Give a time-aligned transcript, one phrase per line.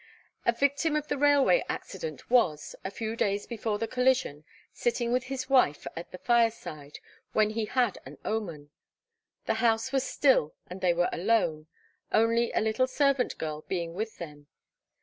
[0.47, 5.25] A victim of the railway accident was, a few days before the collision, 'sitting with
[5.25, 6.97] his wife at the fireside,
[7.33, 8.71] when he had an omen.
[9.45, 11.67] The house was still, and they were alone,
[12.11, 14.47] only a little servant girl being with them.